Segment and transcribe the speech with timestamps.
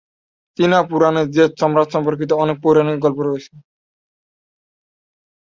[0.57, 3.53] চীনা পুরাণে জেড সম্রাট সম্পর্কিত অনেক পৌরাণিক গল্প রয়েছে।